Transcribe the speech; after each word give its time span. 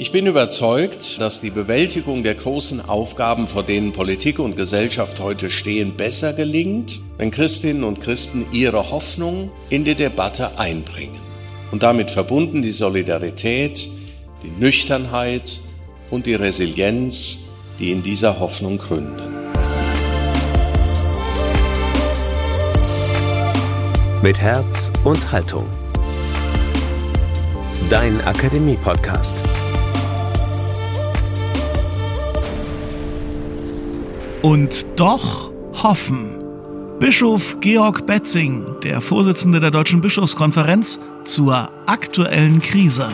Ich 0.00 0.12
bin 0.12 0.26
überzeugt, 0.26 1.20
dass 1.20 1.40
die 1.40 1.50
Bewältigung 1.50 2.22
der 2.22 2.36
großen 2.36 2.88
Aufgaben, 2.88 3.48
vor 3.48 3.64
denen 3.64 3.90
Politik 3.90 4.38
und 4.38 4.56
Gesellschaft 4.56 5.18
heute 5.18 5.50
stehen, 5.50 5.96
besser 5.96 6.32
gelingt, 6.34 7.00
wenn 7.16 7.32
Christinnen 7.32 7.82
und 7.82 8.00
Christen 8.00 8.46
ihre 8.52 8.92
Hoffnung 8.92 9.50
in 9.70 9.84
die 9.84 9.96
Debatte 9.96 10.56
einbringen. 10.56 11.18
Und 11.72 11.82
damit 11.82 12.12
verbunden 12.12 12.62
die 12.62 12.70
Solidarität, 12.70 13.88
die 14.44 14.52
Nüchternheit 14.60 15.58
und 16.12 16.26
die 16.26 16.36
Resilienz, 16.36 17.48
die 17.80 17.90
in 17.90 18.04
dieser 18.04 18.38
Hoffnung 18.38 18.78
gründen. 18.78 19.20
Mit 24.22 24.38
Herz 24.38 24.92
und 25.02 25.32
Haltung. 25.32 25.66
Dein 27.90 28.20
Akademie-Podcast. 28.20 29.34
Und 34.42 34.86
doch 34.94 35.50
hoffen. 35.82 36.38
Bischof 37.00 37.58
Georg 37.60 38.06
Betzing, 38.06 38.64
der 38.84 39.00
Vorsitzende 39.00 39.58
der 39.58 39.72
Deutschen 39.72 40.00
Bischofskonferenz, 40.00 41.00
zur 41.24 41.70
aktuellen 41.86 42.60
Krise. 42.60 43.08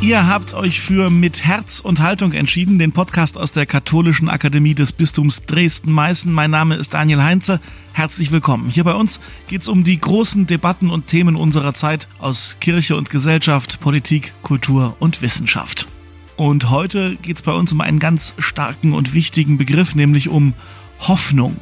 Ihr 0.00 0.28
habt 0.28 0.54
euch 0.54 0.80
für 0.80 1.10
Mit 1.10 1.44
Herz 1.44 1.80
und 1.80 2.00
Haltung 2.00 2.32
entschieden, 2.32 2.78
den 2.78 2.92
Podcast 2.92 3.36
aus 3.36 3.50
der 3.50 3.66
Katholischen 3.66 4.28
Akademie 4.28 4.74
des 4.74 4.92
Bistums 4.92 5.46
Dresden-Meißen. 5.46 6.32
Mein 6.32 6.52
Name 6.52 6.76
ist 6.76 6.94
Daniel 6.94 7.24
Heinze. 7.24 7.60
Herzlich 7.92 8.30
willkommen. 8.30 8.68
Hier 8.68 8.84
bei 8.84 8.94
uns 8.94 9.18
geht 9.48 9.62
es 9.62 9.68
um 9.68 9.82
die 9.82 9.98
großen 9.98 10.46
Debatten 10.46 10.90
und 10.90 11.08
Themen 11.08 11.34
unserer 11.34 11.74
Zeit 11.74 12.06
aus 12.20 12.56
Kirche 12.60 12.94
und 12.94 13.10
Gesellschaft, 13.10 13.80
Politik, 13.80 14.32
Kultur 14.42 14.94
und 15.00 15.22
Wissenschaft. 15.22 15.88
Und 16.36 16.70
heute 16.70 17.16
geht 17.16 17.36
es 17.36 17.42
bei 17.42 17.52
uns 17.52 17.72
um 17.72 17.80
einen 17.80 17.98
ganz 17.98 18.34
starken 18.38 18.92
und 18.92 19.14
wichtigen 19.14 19.56
Begriff, 19.56 19.94
nämlich 19.94 20.28
um 20.28 20.52
Hoffnung. 21.00 21.56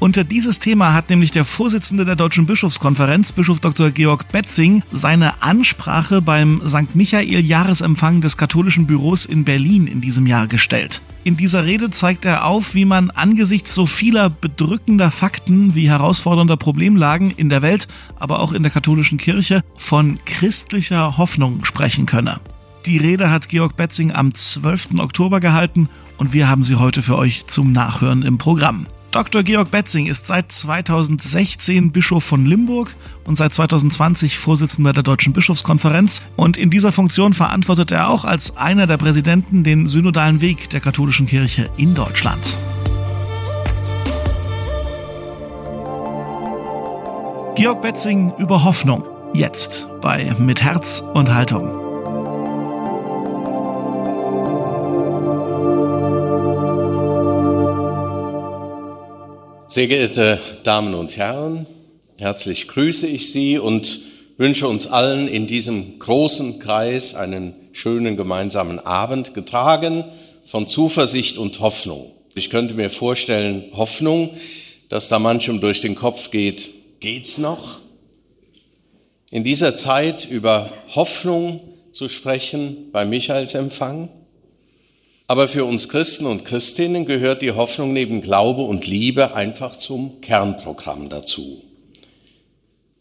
Unter 0.00 0.22
dieses 0.22 0.60
Thema 0.60 0.94
hat 0.94 1.10
nämlich 1.10 1.32
der 1.32 1.44
Vorsitzende 1.44 2.04
der 2.04 2.14
Deutschen 2.14 2.46
Bischofskonferenz, 2.46 3.32
Bischof 3.32 3.58
Dr. 3.58 3.90
Georg 3.90 4.30
Betzing, 4.30 4.84
seine 4.92 5.42
Ansprache 5.42 6.22
beim 6.22 6.62
St. 6.64 6.94
Michael 6.94 7.44
Jahresempfang 7.44 8.20
des 8.20 8.36
katholischen 8.36 8.86
Büros 8.86 9.24
in 9.24 9.44
Berlin 9.44 9.88
in 9.88 10.00
diesem 10.00 10.28
Jahr 10.28 10.46
gestellt. 10.46 11.00
In 11.24 11.36
dieser 11.36 11.64
Rede 11.64 11.90
zeigt 11.90 12.24
er 12.24 12.44
auf, 12.44 12.76
wie 12.76 12.84
man 12.84 13.10
angesichts 13.10 13.74
so 13.74 13.86
vieler 13.86 14.30
bedrückender 14.30 15.10
Fakten 15.10 15.74
wie 15.74 15.88
herausfordernder 15.88 16.56
Problemlagen 16.56 17.32
in 17.32 17.48
der 17.48 17.62
Welt, 17.62 17.88
aber 18.20 18.38
auch 18.38 18.52
in 18.52 18.62
der 18.62 18.70
katholischen 18.70 19.18
Kirche 19.18 19.62
von 19.76 20.20
christlicher 20.24 21.18
Hoffnung 21.18 21.64
sprechen 21.64 22.06
könne. 22.06 22.38
Die 22.86 22.98
Rede 22.98 23.30
hat 23.30 23.48
Georg 23.48 23.76
Betzing 23.76 24.12
am 24.12 24.34
12. 24.34 24.98
Oktober 24.98 25.40
gehalten 25.40 25.88
und 26.16 26.32
wir 26.32 26.48
haben 26.48 26.64
sie 26.64 26.76
heute 26.76 27.02
für 27.02 27.16
euch 27.16 27.46
zum 27.46 27.72
Nachhören 27.72 28.22
im 28.22 28.38
Programm. 28.38 28.86
Dr. 29.10 29.42
Georg 29.42 29.70
Betzing 29.70 30.06
ist 30.06 30.26
seit 30.26 30.52
2016 30.52 31.92
Bischof 31.92 32.22
von 32.22 32.44
Limburg 32.44 32.94
und 33.24 33.36
seit 33.36 33.54
2020 33.54 34.38
Vorsitzender 34.38 34.92
der 34.92 35.02
Deutschen 35.02 35.32
Bischofskonferenz. 35.32 36.22
Und 36.36 36.58
in 36.58 36.68
dieser 36.68 36.92
Funktion 36.92 37.32
verantwortet 37.32 37.90
er 37.90 38.10
auch 38.10 38.24
als 38.24 38.58
einer 38.58 38.86
der 38.86 38.98
Präsidenten 38.98 39.64
den 39.64 39.86
synodalen 39.86 40.42
Weg 40.42 40.68
der 40.70 40.80
katholischen 40.80 41.26
Kirche 41.26 41.70
in 41.78 41.94
Deutschland. 41.94 42.58
Georg 47.56 47.82
Betzing 47.82 48.32
über 48.38 48.62
Hoffnung. 48.62 49.06
Jetzt 49.32 49.88
bei 50.00 50.34
Mit 50.38 50.62
Herz 50.62 51.02
und 51.14 51.34
Haltung. 51.34 51.87
Sehr 59.70 59.86
geehrte 59.86 60.40
Damen 60.62 60.94
und 60.94 61.18
Herren, 61.18 61.66
herzlich 62.18 62.68
grüße 62.68 63.06
ich 63.06 63.30
Sie 63.30 63.58
und 63.58 64.00
wünsche 64.38 64.66
uns 64.66 64.86
allen 64.86 65.28
in 65.28 65.46
diesem 65.46 65.98
großen 65.98 66.58
Kreis 66.58 67.14
einen 67.14 67.52
schönen 67.72 68.16
gemeinsamen 68.16 68.78
Abend, 68.78 69.34
getragen 69.34 70.04
von 70.42 70.66
Zuversicht 70.66 71.36
und 71.36 71.60
Hoffnung. 71.60 72.10
Ich 72.34 72.48
könnte 72.48 72.72
mir 72.72 72.88
vorstellen, 72.88 73.64
Hoffnung, 73.74 74.30
dass 74.88 75.10
da 75.10 75.18
manchem 75.18 75.60
durch 75.60 75.82
den 75.82 75.96
Kopf 75.96 76.30
geht, 76.30 76.70
geht's 77.00 77.36
noch? 77.36 77.80
In 79.30 79.44
dieser 79.44 79.76
Zeit 79.76 80.24
über 80.30 80.72
Hoffnung 80.94 81.60
zu 81.92 82.08
sprechen 82.08 82.90
beim 82.90 83.10
Michaelsempfang, 83.10 84.08
aber 85.28 85.46
für 85.46 85.66
uns 85.66 85.90
Christen 85.90 86.24
und 86.24 86.46
Christinnen 86.46 87.04
gehört 87.04 87.42
die 87.42 87.52
Hoffnung 87.52 87.92
neben 87.92 88.22
Glaube 88.22 88.62
und 88.62 88.86
Liebe 88.86 89.34
einfach 89.34 89.76
zum 89.76 90.22
Kernprogramm 90.22 91.10
dazu. 91.10 91.62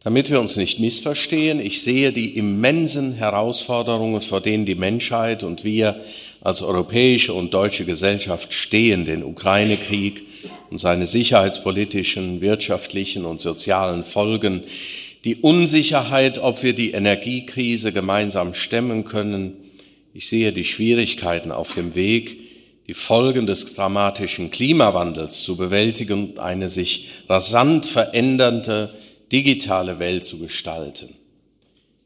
Damit 0.03 0.29
wir 0.29 0.41
uns 0.41 0.57
nicht 0.57 0.79
missverstehen, 0.79 1.61
ich 1.61 1.81
sehe 1.81 2.11
die 2.11 2.37
immensen 2.37 3.13
Herausforderungen, 3.13 4.21
vor 4.21 4.41
denen 4.41 4.65
die 4.65 4.75
Menschheit 4.75 5.43
und 5.43 5.63
wir 5.63 6.01
als 6.41 6.61
europäische 6.61 7.33
und 7.33 7.53
deutsche 7.53 7.85
Gesellschaft 7.85 8.53
stehen, 8.53 9.05
den 9.05 9.23
Ukraine-Krieg 9.23 10.23
und 10.69 10.79
seine 10.79 11.05
sicherheitspolitischen, 11.05 12.41
wirtschaftlichen 12.41 13.25
und 13.25 13.39
sozialen 13.39 14.03
Folgen, 14.03 14.63
die 15.23 15.37
Unsicherheit, 15.37 16.39
ob 16.39 16.61
wir 16.61 16.73
die 16.73 16.91
Energiekrise 16.91 17.93
gemeinsam 17.93 18.53
stemmen 18.53 19.05
können, 19.05 19.53
ich 20.13 20.27
sehe 20.27 20.51
die 20.51 20.63
Schwierigkeiten 20.63 21.51
auf 21.51 21.73
dem 21.73 21.95
Weg, 21.95 22.39
die 22.87 22.93
Folgen 22.93 23.45
des 23.45 23.73
dramatischen 23.73 24.49
Klimawandels 24.49 25.43
zu 25.43 25.57
bewältigen 25.57 26.29
und 26.29 26.39
eine 26.39 26.69
sich 26.69 27.09
rasant 27.27 27.85
verändernde 27.85 28.93
digitale 29.31 29.99
Welt 29.99 30.23
zu 30.23 30.39
gestalten. 30.39 31.13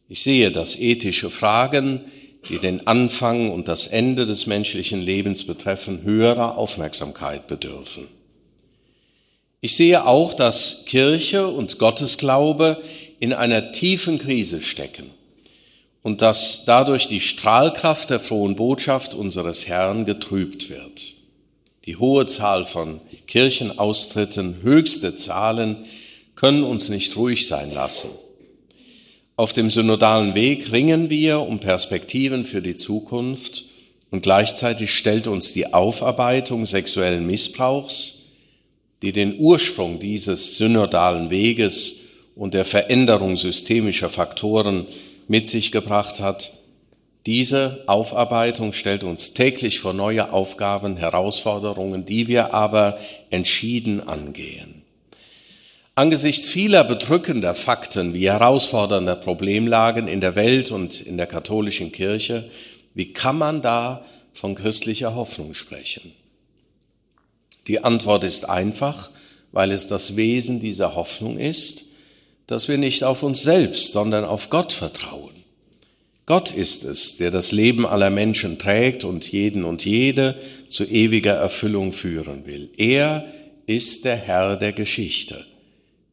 Ich 0.10 0.24
sehe, 0.24 0.52
dass 0.52 0.80
ethische 0.80 1.30
Fragen, 1.30 2.02
die 2.50 2.58
den 2.58 2.88
Anfang 2.88 3.52
und 3.52 3.68
das 3.68 3.88
Ende 3.88 4.26
des 4.26 4.48
menschlichen 4.48 5.00
Lebens 5.00 5.46
betreffen, 5.46 6.02
höherer 6.02 6.58
Aufmerksamkeit 6.58 7.48
bedürfen. 7.48 8.08
Ich 9.62 9.76
sehe 9.76 10.08
auch, 10.08 10.34
dass 10.34 10.86
Kirche 10.88 11.48
und 11.48 11.78
Gottesglaube 11.78 12.82
in 13.20 13.34
einer 13.34 13.72
tiefen 13.72 14.18
Krise 14.18 14.62
stecken 14.62 15.12
und 16.04 16.22
dass 16.22 16.66
dadurch 16.66 17.08
die 17.08 17.22
Strahlkraft 17.22 18.10
der 18.10 18.20
frohen 18.20 18.56
Botschaft 18.56 19.14
unseres 19.14 19.68
Herrn 19.68 20.06
getrübt 20.06 20.70
wird. 20.70 21.14
Die 21.86 21.98
hohe 21.98 22.26
Zahl 22.26 22.66
von 22.66 23.02
Kirchenaustritten, 23.28 24.62
höchste 24.62 25.16
Zahlen, 25.16 25.86
können 26.36 26.64
uns 26.64 26.90
nicht 26.90 27.16
ruhig 27.18 27.48
sein 27.48 27.72
lassen. 27.72 28.10
Auf 29.36 29.54
dem 29.54 29.70
synodalen 29.70 30.36
Weg 30.36 30.72
ringen 30.72 31.10
wir 31.10 31.40
um 31.40 31.60
Perspektiven 31.60 32.46
für 32.46 32.62
die 32.62 32.76
Zukunft 32.76 33.66
und 34.12 34.22
gleichzeitig 34.22 34.94
stellt 34.94 35.28
uns 35.28 35.54
die 35.54 35.74
Aufarbeitung 35.74 36.66
sexuellen 36.66 37.26
Missbrauchs, 37.26 38.34
die 39.02 39.12
den 39.12 39.40
Ursprung 39.40 40.00
dieses 40.00 40.58
synodalen 40.58 41.30
Weges 41.30 42.02
und 42.36 42.54
der 42.54 42.66
Veränderung 42.66 43.36
systemischer 43.36 44.10
Faktoren 44.10 44.86
mit 45.32 45.48
sich 45.48 45.72
gebracht 45.72 46.20
hat. 46.20 46.52
Diese 47.26 47.86
Aufarbeitung 47.88 48.74
stellt 48.74 49.06
uns 49.06 49.34
täglich 49.34 49.80
vor 49.80 49.94
neue 49.94 50.34
Aufgaben, 50.34 50.98
Herausforderungen, 50.98 52.04
die 52.04 52.28
wir 52.28 52.54
aber 52.54 53.00
entschieden 53.30 54.06
angehen. 54.06 54.82
Angesichts 55.96 56.50
vieler 56.50 56.84
bedrückender 56.84 57.56
Fakten 57.56 58.14
wie 58.14 58.30
herausfordernder 58.30 59.16
Problemlagen 59.16 60.10
in 60.10 60.20
der 60.20 60.36
Welt 60.36 60.70
und 60.70 61.00
in 61.00 61.16
der 61.16 61.28
katholischen 61.28 61.94
Kirche, 61.94 62.52
wie 62.94 63.14
kann 63.14 63.38
man 63.38 63.62
da 63.62 64.04
von 64.34 64.54
christlicher 64.54 65.16
Hoffnung 65.16 65.54
sprechen? 65.54 66.12
Die 67.68 67.82
Antwort 67.86 68.26
ist 68.26 68.50
einfach, 68.50 69.12
weil 69.54 69.72
es 69.72 69.88
das 69.88 70.18
Wesen 70.18 70.60
dieser 70.60 70.94
Hoffnung 70.96 71.38
ist, 71.38 71.91
dass 72.52 72.68
wir 72.68 72.78
nicht 72.78 73.06
auf 73.06 73.24
uns 73.24 73.44
selbst, 73.44 73.94
sondern 73.94 74.26
auf 74.26 74.50
Gott 74.50 74.74
vertrauen. 74.74 75.32
Gott 76.26 76.52
ist 76.52 76.84
es, 76.84 77.16
der 77.16 77.32
das 77.32 77.54
Leben 77.54 77.86
aller 77.86 78.10
Menschen 78.10 78.58
trägt 78.58 79.06
und 79.06 79.32
jeden 79.32 79.64
und 79.64 79.86
jede 79.86 80.36
zu 80.68 80.84
ewiger 80.84 81.32
Erfüllung 81.32 81.94
führen 81.94 82.46
will. 82.46 82.70
Er 82.76 83.26
ist 83.68 84.04
der 84.04 84.18
Herr 84.18 84.58
der 84.58 84.74
Geschichte, 84.74 85.46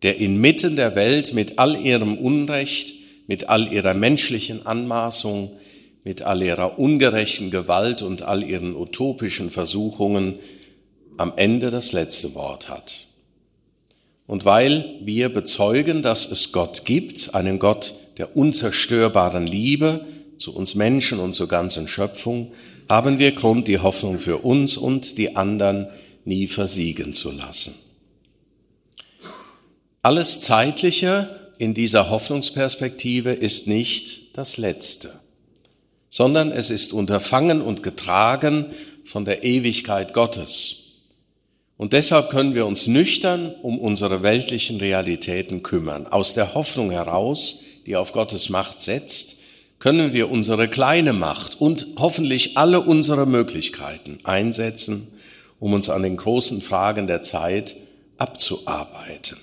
der 0.02 0.19
inmitten 0.19 0.76
der 0.76 0.94
Welt 0.94 1.35
mit 1.35 1.58
all 1.58 1.85
ihrem 1.85 2.17
Unrecht, 2.17 2.94
mit 3.26 3.49
all 3.49 3.73
ihrer 3.73 3.94
menschlichen 3.94 4.64
Anmaßung, 4.64 5.58
mit 6.05 6.23
all 6.23 6.40
ihrer 6.40 6.79
ungerechten 6.79 7.50
Gewalt 7.50 8.00
und 8.00 8.23
all 8.23 8.49
ihren 8.49 8.76
utopischen 8.76 9.50
Versuchungen 9.50 10.38
am 11.17 11.32
Ende 11.35 11.73
das 11.73 11.90
letzte 11.90 12.37
Wort 12.37 12.69
hat. 12.69 13.08
Und 14.29 14.45
weil 14.45 14.85
wir 15.01 15.31
bezeugen, 15.31 16.03
dass 16.03 16.31
es 16.31 16.53
Gott 16.53 16.85
gibt, 16.85 17.35
einen 17.35 17.59
Gott 17.59 17.95
der 18.19 18.37
unzerstörbaren 18.37 19.47
Liebe 19.47 20.05
zu 20.37 20.55
uns 20.55 20.75
Menschen 20.75 21.19
und 21.19 21.33
zur 21.33 21.49
ganzen 21.49 21.89
Schöpfung, 21.89 22.53
haben 22.91 23.19
wir 23.19 23.33
Grund, 23.33 23.69
die 23.69 23.79
Hoffnung 23.79 24.19
für 24.19 24.39
uns 24.39 24.77
und 24.77 25.17
die 25.17 25.35
anderen 25.35 25.89
nie 26.27 26.47
versiegen 26.47 27.15
zu 27.15 27.31
lassen. 27.31 27.75
Alles 30.03 30.41
Zeitliche 30.41 31.51
in 31.57 31.73
dieser 31.73 32.11
Hoffnungsperspektive 32.11 33.33
ist 33.33 33.67
nicht 33.67 34.37
das 34.37 34.59
Letzte, 34.59 35.11
sondern 36.11 36.53
es 36.53 36.69
ist 36.69 36.93
unterfangen 36.93 37.63
und 37.63 37.83
getragen 37.83 38.67
von 39.05 39.25
der 39.25 39.43
Ewigkeit 39.43 40.13
Gottes. 40.13 40.88
Und 41.79 41.93
deshalb 41.93 42.31
können 42.31 42.57
wir 42.57 42.67
uns 42.67 42.89
nüchtern 42.89 43.55
um 43.63 43.79
unsere 43.79 44.23
weltlichen 44.25 44.79
Realitäten 44.79 45.63
kümmern. 45.63 46.09
Aus 46.09 46.35
der 46.35 46.55
Hoffnung 46.55 46.91
heraus, 46.91 47.63
die 47.87 47.95
auf 47.95 48.13
Gottes 48.13 48.49
Macht 48.51 48.81
setzt, 48.81 49.39
können 49.79 50.13
wir 50.13 50.29
unsere 50.29 50.67
kleine 50.67 51.13
Macht 51.13 51.61
und 51.61 51.87
hoffentlich 51.97 52.59
alle 52.59 52.81
unsere 52.81 53.27
Möglichkeiten 53.27 54.19
einsetzen, 54.25 55.07
um 55.61 55.73
uns 55.73 55.89
an 55.89 56.03
den 56.03 56.17
großen 56.17 56.61
Fragen 56.63 57.07
der 57.07 57.23
Zeit 57.23 57.77
abzuarbeiten. 58.17 59.39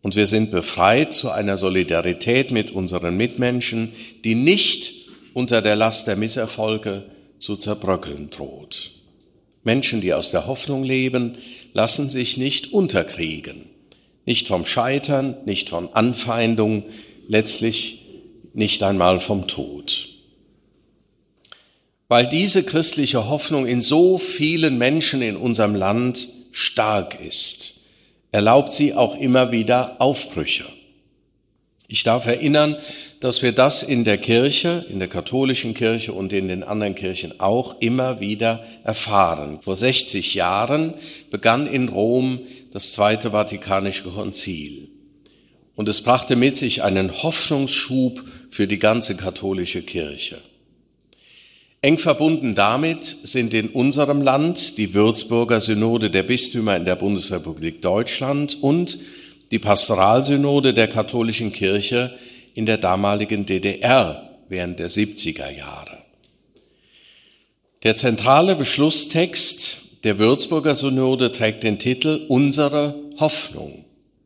Und 0.00 0.14
wir 0.14 0.28
sind 0.28 0.52
befreit 0.52 1.12
zu 1.12 1.30
einer 1.30 1.56
Solidarität 1.56 2.52
mit 2.52 2.70
unseren 2.70 3.16
Mitmenschen, 3.16 3.92
die 4.22 4.36
nicht 4.36 4.92
unter 5.34 5.60
der 5.60 5.74
Last 5.74 6.06
der 6.06 6.16
Misserfolge 6.16 7.02
zu 7.38 7.56
zerbröckeln 7.56 8.30
droht. 8.30 9.01
Menschen, 9.64 10.00
die 10.00 10.12
aus 10.12 10.30
der 10.30 10.46
Hoffnung 10.46 10.84
leben, 10.84 11.38
lassen 11.72 12.10
sich 12.10 12.36
nicht 12.36 12.72
unterkriegen, 12.72 13.66
nicht 14.26 14.48
vom 14.48 14.64
Scheitern, 14.64 15.36
nicht 15.46 15.68
von 15.68 15.92
Anfeindung, 15.94 16.84
letztlich 17.28 18.06
nicht 18.54 18.82
einmal 18.82 19.20
vom 19.20 19.46
Tod. 19.46 20.08
Weil 22.08 22.28
diese 22.28 22.62
christliche 22.62 23.28
Hoffnung 23.28 23.66
in 23.66 23.80
so 23.80 24.18
vielen 24.18 24.76
Menschen 24.76 25.22
in 25.22 25.36
unserem 25.36 25.74
Land 25.74 26.28
stark 26.50 27.18
ist, 27.20 27.80
erlaubt 28.32 28.72
sie 28.72 28.94
auch 28.94 29.18
immer 29.18 29.50
wieder 29.52 30.00
Aufbrüche. 30.00 30.64
Ich 31.92 32.04
darf 32.04 32.24
erinnern, 32.24 32.74
dass 33.20 33.42
wir 33.42 33.52
das 33.52 33.82
in 33.82 34.04
der 34.04 34.16
Kirche, 34.16 34.86
in 34.88 34.98
der 34.98 35.08
katholischen 35.08 35.74
Kirche 35.74 36.14
und 36.14 36.32
in 36.32 36.48
den 36.48 36.62
anderen 36.62 36.94
Kirchen 36.94 37.38
auch 37.38 37.82
immer 37.82 38.18
wieder 38.18 38.64
erfahren. 38.82 39.60
Vor 39.60 39.76
60 39.76 40.32
Jahren 40.32 40.94
begann 41.30 41.66
in 41.66 41.90
Rom 41.90 42.40
das 42.72 42.94
Zweite 42.94 43.32
Vatikanische 43.32 44.04
Konzil. 44.04 44.88
Und 45.76 45.86
es 45.86 46.00
brachte 46.00 46.34
mit 46.34 46.56
sich 46.56 46.82
einen 46.82 47.12
Hoffnungsschub 47.12 48.24
für 48.48 48.66
die 48.66 48.78
ganze 48.78 49.14
katholische 49.14 49.82
Kirche. 49.82 50.38
Eng 51.82 51.98
verbunden 51.98 52.54
damit 52.54 53.04
sind 53.04 53.52
in 53.52 53.68
unserem 53.68 54.22
Land 54.22 54.78
die 54.78 54.94
Würzburger 54.94 55.60
Synode 55.60 56.08
der 56.08 56.22
Bistümer 56.22 56.74
in 56.74 56.86
der 56.86 56.96
Bundesrepublik 56.96 57.82
Deutschland 57.82 58.56
und 58.62 58.96
die 59.52 59.58
Pastoralsynode 59.58 60.74
der 60.74 60.88
katholischen 60.88 61.52
Kirche 61.52 62.12
in 62.54 62.66
der 62.66 62.78
damaligen 62.78 63.46
DDR 63.46 64.30
während 64.48 64.78
der 64.80 64.90
70er 64.90 65.50
Jahre. 65.50 65.98
Der 67.82 67.94
zentrale 67.94 68.56
Beschlusstext 68.56 70.04
der 70.04 70.18
Würzburger 70.18 70.74
Synode 70.74 71.32
trägt 71.32 71.62
den 71.62 71.78
Titel 71.78 72.24
Unsere 72.28 72.94
Hoffnung 73.20 73.84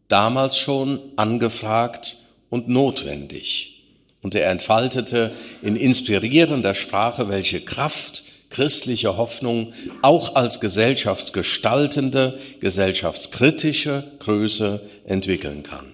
damals 0.09 0.57
schon 0.57 1.01
angefragt 1.17 2.19
und 2.49 2.69
notwendig. 2.69 3.85
Und 4.23 4.35
er 4.35 4.51
entfaltete 4.51 5.33
in 5.63 5.77
inspirierender 5.77 6.75
Sprache, 6.75 7.29
welche 7.29 7.61
Kraft 7.61 8.23
christliche 8.57 9.19
Hoffnung 9.19 9.75
auch 10.01 10.35
als 10.35 10.61
gesellschaftsgestaltende, 10.61 12.39
gesellschaftskritische 12.59 14.03
Größe 14.19 14.81
entwickeln 15.05 15.63
kann. 15.63 15.85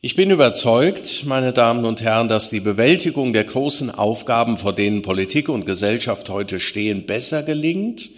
Ich 0.00 0.16
bin 0.16 0.30
überzeugt, 0.30 1.24
meine 1.26 1.52
Damen 1.52 1.84
und 1.84 2.00
Herren, 2.00 2.28
dass 2.28 2.48
die 2.48 2.60
Bewältigung 2.60 3.34
der 3.34 3.44
großen 3.44 3.90
Aufgaben, 3.90 4.56
vor 4.56 4.72
denen 4.72 5.02
Politik 5.02 5.50
und 5.50 5.66
Gesellschaft 5.66 6.30
heute 6.30 6.60
stehen, 6.60 7.04
besser 7.04 7.42
gelingt, 7.42 8.08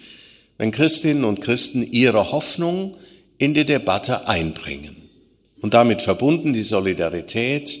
wenn 0.57 0.71
Christinnen 0.71 1.25
und 1.25 1.41
Christen 1.41 1.85
ihre 1.91 2.31
Hoffnung 2.31 2.95
in 3.37 3.53
die 3.53 3.65
Debatte 3.65 4.29
einbringen. 4.29 4.95
Und 5.59 5.73
damit 5.73 6.01
verbunden 6.01 6.53
die 6.53 6.63
Solidarität, 6.63 7.77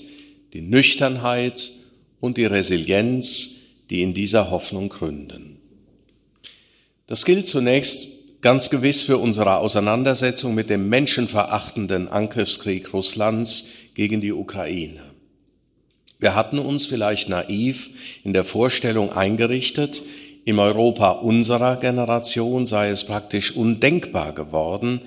die 0.51 0.61
Nüchternheit 0.61 1.71
und 2.19 2.35
die 2.35 2.45
Resilienz, 2.45 3.56
die 3.89 4.01
in 4.01 4.13
dieser 4.13 4.51
Hoffnung 4.51 4.89
gründen. 4.89 5.57
Das 7.07 7.25
gilt 7.25 7.47
zunächst 7.47 8.41
ganz 8.41 8.69
gewiss 8.69 9.01
für 9.01 9.17
unsere 9.17 9.57
Auseinandersetzung 9.57 10.53
mit 10.53 10.69
dem 10.69 10.89
menschenverachtenden 10.89 12.07
Angriffskrieg 12.07 12.93
Russlands 12.93 13.69
gegen 13.95 14.21
die 14.21 14.33
Ukraine. 14.33 15.01
Wir 16.19 16.35
hatten 16.35 16.59
uns 16.59 16.85
vielleicht 16.85 17.29
naiv 17.29 17.89
in 18.23 18.33
der 18.33 18.43
Vorstellung 18.43 19.11
eingerichtet, 19.11 20.01
im 20.45 20.59
Europa 20.59 21.09
unserer 21.09 21.75
Generation 21.75 22.65
sei 22.65 22.89
es 22.89 23.03
praktisch 23.03 23.51
undenkbar 23.55 24.33
geworden, 24.33 25.01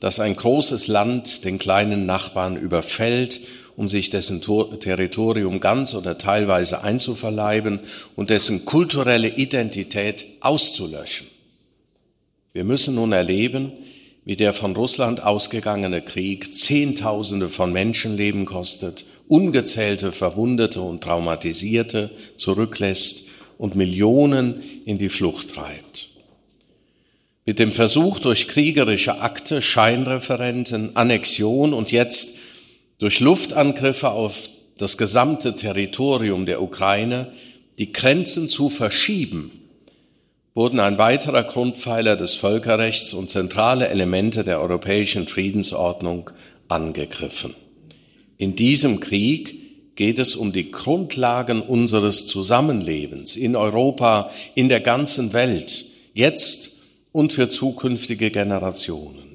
dass 0.00 0.20
ein 0.20 0.34
großes 0.34 0.88
Land 0.88 1.44
den 1.44 1.58
kleinen 1.58 2.06
Nachbarn 2.06 2.56
überfällt, 2.56 3.40
um 3.76 3.88
sich 3.88 4.10
dessen 4.10 4.40
Territorium 4.80 5.60
ganz 5.60 5.94
oder 5.94 6.16
teilweise 6.18 6.82
einzuverleiben 6.82 7.80
und 8.16 8.30
dessen 8.30 8.64
kulturelle 8.64 9.28
Identität 9.28 10.26
auszulöschen. 10.40 11.26
Wir 12.52 12.64
müssen 12.64 12.94
nun 12.94 13.12
erleben, 13.12 13.72
wie 14.24 14.34
der 14.34 14.54
von 14.54 14.74
Russland 14.74 15.22
ausgegangene 15.22 16.02
Krieg 16.02 16.54
Zehntausende 16.54 17.48
von 17.50 17.72
Menschenleben 17.72 18.46
kostet, 18.46 19.04
ungezählte 19.28 20.10
Verwundete 20.10 20.80
und 20.80 21.04
Traumatisierte 21.04 22.10
zurücklässt 22.34 23.28
und 23.58 23.76
Millionen 23.76 24.62
in 24.84 24.98
die 24.98 25.10
Flucht 25.10 25.50
treibt. 25.50 26.08
Mit 27.44 27.60
dem 27.60 27.70
Versuch 27.70 28.18
durch 28.18 28.48
kriegerische 28.48 29.20
Akte, 29.20 29.62
Scheinreferenten, 29.62 30.96
Annexion 30.96 31.72
und 31.72 31.92
jetzt 31.92 32.38
durch 32.98 33.20
Luftangriffe 33.20 34.10
auf 34.10 34.48
das 34.78 34.96
gesamte 34.96 35.56
Territorium 35.56 36.46
der 36.46 36.62
Ukraine 36.62 37.32
die 37.78 37.92
Grenzen 37.92 38.48
zu 38.48 38.68
verschieben, 38.68 39.50
wurden 40.54 40.80
ein 40.80 40.98
weiterer 40.98 41.42
Grundpfeiler 41.42 42.16
des 42.16 42.34
Völkerrechts 42.34 43.12
und 43.12 43.28
zentrale 43.28 43.88
Elemente 43.88 44.44
der 44.44 44.60
europäischen 44.60 45.28
Friedensordnung 45.28 46.30
angegriffen. 46.68 47.54
In 48.38 48.56
diesem 48.56 49.00
Krieg 49.00 49.96
geht 49.96 50.18
es 50.18 50.36
um 50.36 50.52
die 50.52 50.70
Grundlagen 50.70 51.62
unseres 51.62 52.26
Zusammenlebens 52.26 53.36
in 53.36 53.56
Europa, 53.56 54.30
in 54.54 54.68
der 54.68 54.80
ganzen 54.80 55.32
Welt, 55.32 55.86
jetzt 56.14 56.82
und 57.12 57.32
für 57.32 57.48
zukünftige 57.48 58.30
Generationen. 58.30 59.25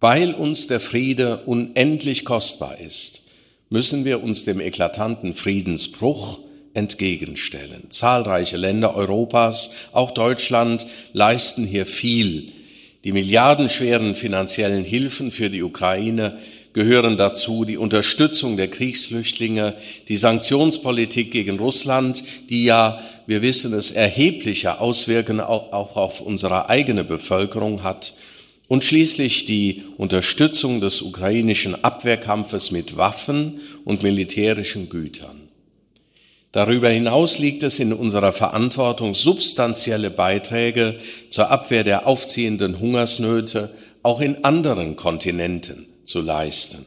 Weil 0.00 0.34
uns 0.34 0.66
der 0.66 0.80
Friede 0.80 1.38
unendlich 1.46 2.24
kostbar 2.24 2.78
ist, 2.78 3.30
müssen 3.70 4.04
wir 4.04 4.22
uns 4.22 4.44
dem 4.44 4.60
eklatanten 4.60 5.34
Friedensbruch 5.34 6.40
entgegenstellen. 6.74 7.90
Zahlreiche 7.90 8.56
Länder 8.56 8.96
Europas, 8.96 9.70
auch 9.92 10.10
Deutschland, 10.10 10.86
leisten 11.12 11.64
hier 11.64 11.86
viel. 11.86 12.52
Die 13.04 13.12
milliardenschweren 13.12 14.14
finanziellen 14.14 14.84
Hilfen 14.84 15.30
für 15.30 15.50
die 15.50 15.62
Ukraine 15.62 16.38
gehören 16.72 17.16
dazu 17.16 17.64
die 17.64 17.76
Unterstützung 17.76 18.56
der 18.56 18.68
Kriegsflüchtlinge, 18.68 19.74
die 20.08 20.16
Sanktionspolitik 20.16 21.30
gegen 21.30 21.58
Russland, 21.58 22.24
die 22.50 22.64
ja, 22.64 23.00
wir 23.26 23.42
wissen 23.42 23.72
es, 23.72 23.92
erhebliche 23.92 24.80
Auswirkungen 24.80 25.40
auch 25.40 25.96
auf 25.96 26.20
unsere 26.20 26.68
eigene 26.68 27.04
Bevölkerung 27.04 27.84
hat, 27.84 28.14
und 28.74 28.84
schließlich 28.84 29.44
die 29.44 29.84
Unterstützung 29.98 30.80
des 30.80 31.00
ukrainischen 31.00 31.84
Abwehrkampfes 31.84 32.72
mit 32.72 32.96
Waffen 32.96 33.60
und 33.84 34.02
militärischen 34.02 34.88
Gütern. 34.88 35.48
Darüber 36.50 36.88
hinaus 36.88 37.38
liegt 37.38 37.62
es 37.62 37.78
in 37.78 37.92
unserer 37.92 38.32
Verantwortung, 38.32 39.14
substanzielle 39.14 40.10
Beiträge 40.10 40.98
zur 41.28 41.52
Abwehr 41.52 41.84
der 41.84 42.08
aufziehenden 42.08 42.80
Hungersnöte 42.80 43.72
auch 44.02 44.20
in 44.20 44.42
anderen 44.42 44.96
Kontinenten 44.96 45.86
zu 46.02 46.20
leisten. 46.20 46.84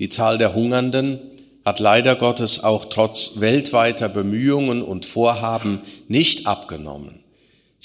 Die 0.00 0.08
Zahl 0.08 0.36
der 0.36 0.52
Hungernden 0.52 1.20
hat 1.64 1.78
leider 1.78 2.16
Gottes 2.16 2.64
auch 2.64 2.86
trotz 2.86 3.38
weltweiter 3.38 4.08
Bemühungen 4.08 4.82
und 4.82 5.06
Vorhaben 5.06 5.82
nicht 6.08 6.48
abgenommen. 6.48 7.23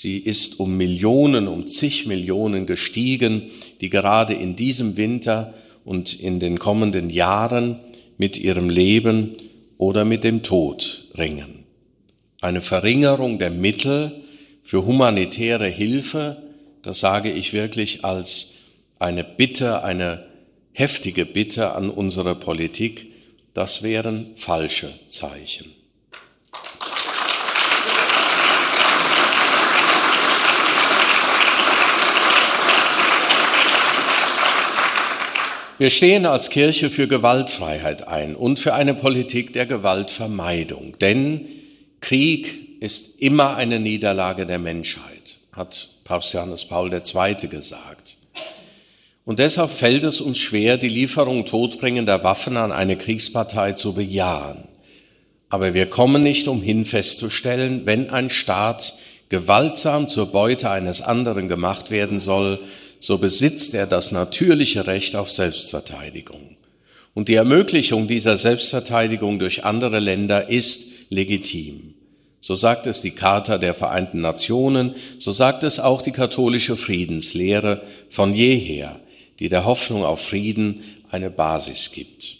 Sie 0.01 0.17
ist 0.17 0.61
um 0.61 0.77
Millionen, 0.77 1.49
um 1.49 1.67
zig 1.67 2.07
Millionen 2.07 2.65
gestiegen, 2.65 3.51
die 3.81 3.89
gerade 3.89 4.33
in 4.33 4.55
diesem 4.55 4.95
Winter 4.95 5.53
und 5.83 6.17
in 6.17 6.39
den 6.39 6.57
kommenden 6.57 7.09
Jahren 7.09 7.81
mit 8.17 8.37
ihrem 8.37 8.69
Leben 8.69 9.35
oder 9.77 10.05
mit 10.05 10.23
dem 10.23 10.41
Tod 10.41 11.09
ringen. 11.17 11.65
Eine 12.39 12.61
Verringerung 12.61 13.39
der 13.39 13.49
Mittel 13.49 14.23
für 14.63 14.85
humanitäre 14.85 15.67
Hilfe, 15.67 16.43
das 16.81 17.01
sage 17.01 17.29
ich 17.29 17.51
wirklich 17.51 18.05
als 18.05 18.53
eine 18.99 19.25
Bitte, 19.25 19.83
eine 19.83 20.25
heftige 20.71 21.25
Bitte 21.25 21.73
an 21.73 21.89
unsere 21.89 22.35
Politik, 22.35 23.11
das 23.53 23.83
wären 23.83 24.27
falsche 24.35 24.93
Zeichen. 25.09 25.78
Wir 35.79 35.89
stehen 35.89 36.25
als 36.25 36.49
Kirche 36.49 36.89
für 36.89 37.07
Gewaltfreiheit 37.07 38.05
ein 38.05 38.35
und 38.35 38.59
für 38.59 38.73
eine 38.73 38.93
Politik 38.93 39.53
der 39.53 39.65
Gewaltvermeidung. 39.65 40.97
Denn 40.99 41.45
Krieg 42.01 42.81
ist 42.81 43.21
immer 43.21 43.55
eine 43.55 43.79
Niederlage 43.79 44.45
der 44.45 44.59
Menschheit, 44.59 45.37
hat 45.53 45.87
Papst 46.03 46.33
Johannes 46.33 46.65
Paul 46.65 46.93
II. 46.93 47.47
gesagt. 47.47 48.17
Und 49.23 49.39
deshalb 49.39 49.71
fällt 49.71 50.03
es 50.03 50.19
uns 50.19 50.37
schwer, 50.37 50.75
die 50.75 50.89
Lieferung 50.89 51.45
todbringender 51.45 52.25
Waffen 52.25 52.57
an 52.57 52.73
eine 52.73 52.97
Kriegspartei 52.97 53.71
zu 53.71 53.93
bejahen. 53.93 54.67
Aber 55.47 55.73
wir 55.73 55.85
kommen 55.85 56.21
nicht 56.21 56.49
umhin 56.49 56.83
festzustellen, 56.83 57.83
wenn 57.85 58.09
ein 58.09 58.29
Staat 58.29 58.95
gewaltsam 59.29 60.09
zur 60.09 60.33
Beute 60.33 60.71
eines 60.71 61.01
anderen 61.01 61.47
gemacht 61.47 61.89
werden 61.89 62.19
soll, 62.19 62.59
so 62.99 63.17
besitzt 63.17 63.73
er 63.73 63.87
das 63.87 64.11
natürliche 64.11 64.85
Recht 64.87 65.15
auf 65.15 65.31
Selbstverteidigung. 65.31 66.57
Und 67.13 67.27
die 67.27 67.35
Ermöglichung 67.35 68.07
dieser 68.07 68.37
Selbstverteidigung 68.37 69.39
durch 69.39 69.65
andere 69.65 69.99
Länder 69.99 70.49
ist 70.49 71.09
legitim. 71.09 71.95
So 72.41 72.55
sagt 72.55 72.87
es 72.87 73.01
die 73.01 73.11
Charta 73.11 73.57
der 73.57 73.73
Vereinten 73.73 74.21
Nationen, 74.21 74.95
so 75.17 75.31
sagt 75.31 75.63
es 75.63 75.79
auch 75.79 76.01
die 76.01 76.11
katholische 76.11 76.77
Friedenslehre 76.77 77.81
von 78.09 78.33
jeher, 78.33 78.99
die 79.39 79.49
der 79.49 79.65
Hoffnung 79.65 80.03
auf 80.03 80.21
Frieden 80.21 80.83
eine 81.09 81.29
Basis 81.29 81.91
gibt. 81.91 82.37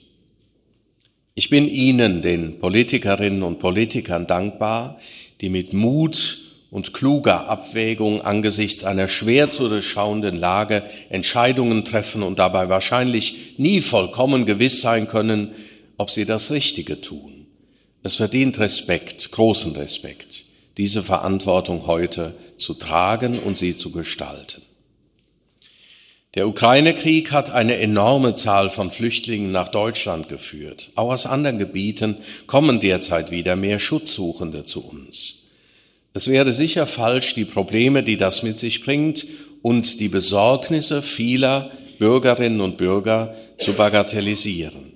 Ich 1.36 1.50
bin 1.50 1.68
Ihnen, 1.68 2.22
den 2.22 2.60
Politikerinnen 2.60 3.44
und 3.44 3.60
Politikern, 3.60 4.28
dankbar, 4.28 5.00
die 5.42 5.50
mit 5.50 5.74
Mut 5.74 6.49
und 6.72 6.94
kluger 6.94 7.48
Abwägung 7.48 8.22
angesichts 8.22 8.84
einer 8.84 9.08
schwer 9.08 9.50
zu 9.50 9.70
durchschauenden 9.70 10.38
Lage 10.38 10.84
Entscheidungen 11.10 11.84
treffen 11.84 12.22
und 12.22 12.40
dabei 12.40 12.70
wahrscheinlich 12.70 13.56
nie 13.58 13.82
vollkommen 13.82 14.46
gewiss 14.46 14.82
sein 14.82 15.08
können, 15.08 15.52
ob 15.98 16.12
sie 16.12 16.26
das 16.26 16.52
Richtige 16.52 17.02
tun. 17.02 17.48
Es 18.04 18.16
verdient 18.16 18.60
Respekt, 18.60 19.32
großen 19.32 19.76
Respekt, 19.76 20.46
diese 20.78 21.04
Verantwortung 21.04 21.88
heute 21.88 22.36
zu 22.56 22.76
tragen 22.76 23.40
und 23.40 23.58
sie 23.58 23.76
zu 23.76 23.92
gestalten. 23.92 24.62
Der 26.36 26.48
Ukraine-Krieg 26.48 27.32
hat 27.32 27.50
eine 27.50 27.78
enorme 27.78 28.36
Zahl 28.36 28.70
von 28.70 28.92
Flüchtlingen 28.92 29.52
nach 29.52 29.70
Deutschland 29.70 30.30
geführt. 30.30 30.92
Auch 30.94 31.12
aus 31.12 31.26
anderen 31.26 31.58
Gebieten 31.58 32.18
kommen 32.46 32.80
derzeit 32.80 33.32
wieder 33.32 33.56
mehr 33.56 33.80
Schutzsuchende 33.80 34.62
zu 34.62 34.88
uns. 34.88 35.39
Es 36.14 36.28
wäre 36.28 36.52
sicher 36.52 36.88
falsch, 36.88 37.36
die 37.36 37.46
Probleme, 37.46 38.04
die 38.04 38.18
das 38.18 38.44
mit 38.44 38.58
sich 38.58 38.84
bringt 38.84 39.26
und 39.62 40.00
die 40.00 40.10
Besorgnisse 40.10 41.02
vieler 41.02 41.72
Bürgerinnen 42.00 42.62
und 42.62 42.78
Bürger 42.78 43.36
zu 43.58 43.74
bagatellisieren. 43.74 44.94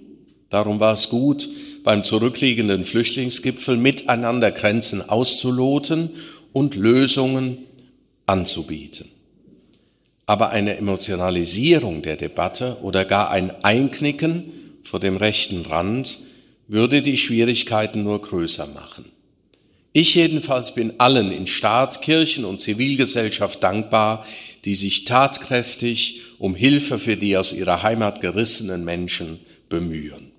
Darum 0.50 0.80
war 0.80 0.94
es 0.94 1.10
gut, 1.10 1.48
beim 1.84 2.02
zurückliegenden 2.02 2.86
Flüchtlingsgipfel 2.86 3.78
miteinander 3.78 4.52
Grenzen 4.52 5.08
auszuloten 5.08 6.12
und 6.54 6.76
Lösungen 6.76 7.58
anzubieten. 8.26 9.10
Aber 10.26 10.52
eine 10.52 10.78
Emotionalisierung 10.78 12.02
der 12.02 12.16
Debatte 12.16 12.78
oder 12.82 13.04
gar 13.04 13.30
ein 13.30 13.52
Einknicken 13.64 14.54
vor 14.82 15.02
dem 15.02 15.18
rechten 15.18 15.66
Rand 15.66 16.20
würde 16.68 17.02
die 17.02 17.18
Schwierigkeiten 17.18 18.04
nur 18.04 18.22
größer 18.22 18.68
machen. 18.68 19.13
Ich 19.96 20.16
jedenfalls 20.16 20.74
bin 20.74 21.00
allen 21.00 21.32
in 21.32 21.46
Staat, 21.46 22.02
Kirchen 22.02 22.46
und 22.46 22.60
Zivilgesellschaft 22.60 23.62
dankbar, 23.62 24.26
die 24.66 24.74
sich 24.74 25.06
tatkräftig 25.06 26.22
um 26.40 26.56
Hilfe 26.56 26.98
für 26.98 27.16
die 27.16 27.38
aus 27.38 27.54
ihrer 27.54 27.84
Heimat 27.84 28.20
gerissenen 28.20 28.84
Menschen 28.84 29.40
bemühen. 29.70 30.33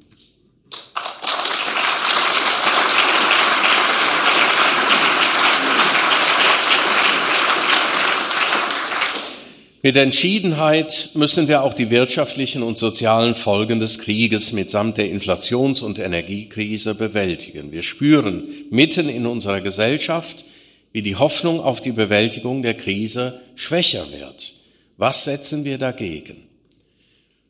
Mit 9.86 9.96
Entschiedenheit 9.96 11.10
müssen 11.12 11.46
wir 11.46 11.62
auch 11.62 11.74
die 11.74 11.90
wirtschaftlichen 11.90 12.62
und 12.62 12.78
sozialen 12.78 13.34
Folgen 13.34 13.80
des 13.80 13.98
Krieges 13.98 14.54
mitsamt 14.54 14.96
der 14.96 15.10
Inflations- 15.10 15.82
und 15.82 15.98
Energiekrise 15.98 16.94
bewältigen. 16.94 17.70
Wir 17.70 17.82
spüren 17.82 18.48
mitten 18.70 19.10
in 19.10 19.26
unserer 19.26 19.60
Gesellschaft, 19.60 20.46
wie 20.92 21.02
die 21.02 21.16
Hoffnung 21.16 21.60
auf 21.60 21.82
die 21.82 21.92
Bewältigung 21.92 22.62
der 22.62 22.72
Krise 22.72 23.42
schwächer 23.56 24.06
wird. 24.18 24.54
Was 24.96 25.24
setzen 25.24 25.66
wir 25.66 25.76
dagegen? 25.76 26.38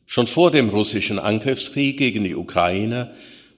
Schon 0.05 0.27
vor 0.27 0.51
dem 0.51 0.67
russischen 0.67 1.19
Angriffskrieg 1.19 1.97
gegen 1.97 2.25
die 2.25 2.35
Ukraine 2.35 3.13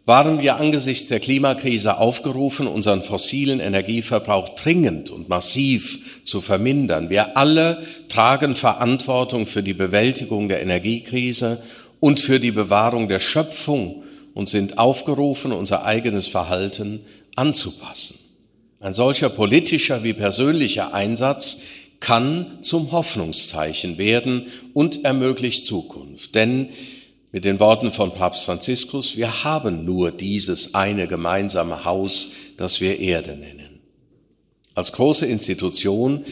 waren 0.08 0.42
wir 0.42 0.56
angesichts 0.56 1.08
der 1.08 1.20
Klimakrise 1.20 1.98
aufgerufen, 1.98 2.66
unseren 2.66 3.04
fossilen 3.04 3.60
Energieverbrauch 3.60 4.56
dringend 4.56 5.10
und 5.10 5.28
massiv 5.28 6.24
zu 6.24 6.40
vermindern. 6.40 7.10
Wir 7.10 7.36
alle 7.36 7.84
tragen 8.08 8.56
Verantwortung 8.56 9.46
für 9.46 9.62
die 9.62 9.74
Bewältigung 9.74 10.48
der 10.48 10.62
Energiekrise 10.62 11.62
und 12.00 12.22
für 12.22 12.40
die 12.40 12.52
Bewahrung 12.52 13.10
der 13.10 13.20
Schöpfung 13.20 14.04
und 14.34 14.48
sind 14.48 14.78
aufgerufen, 14.78 15.52
unser 15.52 15.84
eigenes 15.84 16.28
Verhalten 16.28 17.02
anzupassen. 17.36 18.18
Ein 18.80 18.94
solcher 18.94 19.28
politischer 19.28 20.04
wie 20.04 20.14
persönlicher 20.14 20.94
Einsatz 20.94 21.60
kann 22.00 22.60
zum 22.62 22.94
Hoffnungszeichen 22.94 23.98
werden 23.98 24.46
und 24.74 25.04
ermöglicht 25.04 25.66
Zukunft. 25.66 26.34
Denn 26.34 26.70
mit 27.31 27.46
den 27.46 27.60
Worten 27.60 27.91
von 27.91 28.13
Papst 28.13 28.46
Franziskus, 28.46 29.17
wir 29.17 29.43
haben 29.43 29.86
nur 29.86 30.12
dieses 30.12 30.75
eine 30.75 31.07
gemeinsame 31.07 31.84
Haus, 31.84 32.29
das 32.57 32.79
wir 32.79 33.00
Erde 33.00 33.36
nennen. 33.36 33.79
Als 34.74 34.91
große 34.91 35.25
Institution 35.25 36.24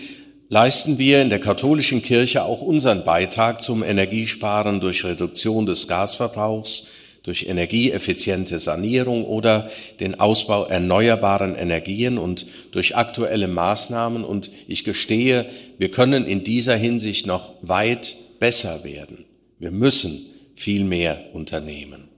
leisten 0.50 0.98
wir 0.98 1.22
in 1.22 1.30
der 1.30 1.40
katholischen 1.40 2.02
Kirche 2.02 2.44
auch 2.44 2.62
unseren 2.62 3.04
Beitrag 3.04 3.62
zum 3.62 3.84
Energiesparen 3.84 4.80
durch 4.80 5.04
Reduktion 5.04 5.66
des 5.66 5.88
Gasverbrauchs, 5.88 6.88
durch 7.24 7.48
energieeffiziente 7.48 8.60
Sanierung 8.60 9.26
oder 9.26 9.72
den 10.00 10.20
Ausbau 10.20 10.66
erneuerbaren 10.66 11.56
Energien 11.56 12.20
und 12.20 12.46
durch 12.72 12.96
aktuelle 12.96 13.48
Maßnahmen. 13.48 14.24
Und 14.24 14.52
ich 14.68 14.84
gestehe, 14.84 15.48
wir 15.80 15.90
können 15.90 16.28
in 16.28 16.44
dieser 16.44 16.76
Hinsicht 16.76 17.26
noch 17.26 17.54
weit 17.64 18.16
besser 18.40 18.84
werden. 18.84 19.26
Wir 19.58 19.72
müssen 19.72 20.24
viel 20.56 20.84
mehr 20.84 21.26
unternehmen. 21.34 22.10